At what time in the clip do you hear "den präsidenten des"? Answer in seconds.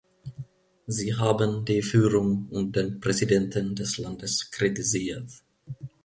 2.75-3.99